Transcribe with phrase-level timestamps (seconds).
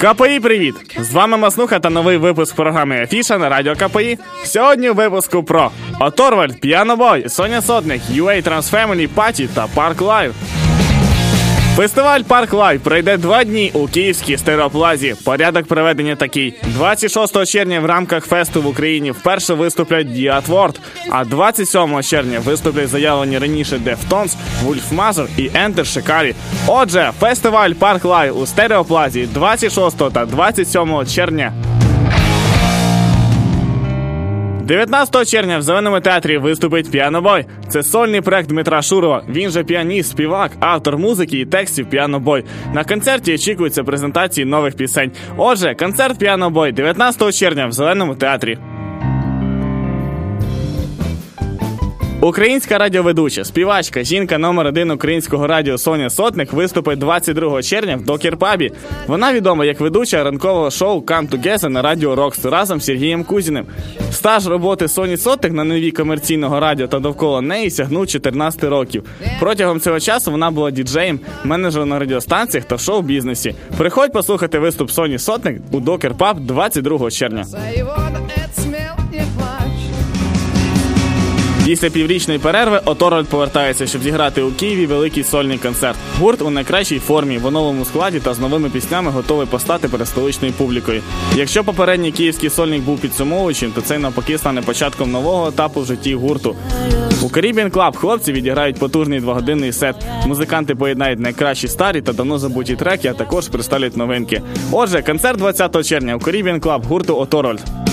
[0.00, 0.74] КПІ, привіт!
[1.00, 4.18] З вами Маснуха та новий випуск програми Афіша на радіо КПІ.
[4.44, 10.34] Сьогодні у випуску про O.Torvald, Pianoбой, Соня Сотник, UaTranceFamily, Party та Park Live.
[11.76, 15.14] Фестиваль Park Live пройде два дні у Київській стереоплазі.
[15.24, 20.80] Порядок проведення такий: 26 червня в рамках фесту в Україні вперше виступлять Die Antwoord,
[21.10, 23.78] а 27 червня виступлять заявлені раніше
[24.66, 26.34] Wolfmother і Enter Shikari.
[26.66, 31.52] Отже, фестиваль Park Live у стереоплазі 26 та 27 червня.
[34.70, 37.44] 19 червня в зеленому театрі виступить Pianoбой.
[37.68, 39.22] Це сольний проект Дмитра Шурова.
[39.28, 42.44] Він же піаніст, співак, автор музики і текстів Pianoбой.
[42.74, 45.12] На концерті очікуються презентації нових пісень.
[45.36, 48.58] Отже, концерт Pianoбой 19 червня в зеленому театрі.
[52.22, 58.72] Українська радіоведуча, співачка, жінка номер один українського радіо Соня Сотник виступить 22 червня в Докерпабі.
[59.06, 63.66] Вона відома як ведуча ранкового шоу «Come Together» на радіо Рокс разом з Сергієм Кузіним.
[64.12, 69.04] Стаж роботи Соні Сотник на нові комерційного радіо та довкола неї сягнув 14 років.
[69.40, 73.54] Протягом цього часу вона була діджеєм, менеджером на радіостанціях та шоу-бізнесі.
[73.78, 77.46] Приходь послухати виступ Соні Сотник у Докерпаб 22 червня.
[81.70, 85.96] Після піврічної перерви Оторвальд повертається, щоб зіграти у Києві великий сольний концерт.
[86.18, 90.52] Гурт у найкращій формі, в оновому складі та з новими піснями готовий постати перед столичною
[90.52, 91.02] публікою.
[91.36, 96.14] Якщо попередній київський сольник був підсумовуючим, то цей навпаки стане початком нового етапу в житті
[96.14, 96.56] гурту.
[97.22, 99.96] У Caribbean Club хлопці відіграють потужний двогодинний сет.
[100.26, 104.42] Музиканти поєднають найкращі старі та давно забуті треки, а також представлять новинки.
[104.72, 107.89] Отже, концерт 20 червня у Caribbean Club гурту Оторвальд.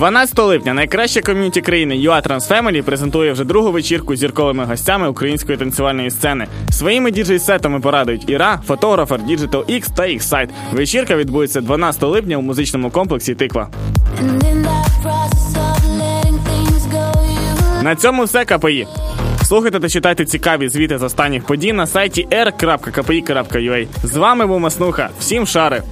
[0.00, 5.58] 12 липня найкраща ком'юніті країни UA Transfamily презентує вже другу вечірку з зірковими гостями української
[5.58, 6.46] танцювальної сцени.
[6.70, 10.48] Своїми діджей-сетами порадують Іра, фотографер, Digital X та X-Site.
[10.72, 13.68] Вечірка відбудеться 12 липня у музичному комплексі Тиква.
[17.82, 18.86] На цьому все КПІ.
[19.42, 23.86] Слухайте та читайте цікаві звіти з останніх подій на сайті r.kpi.ua.
[24.04, 25.10] З вами був Маснуха.
[25.18, 25.82] Всім шари!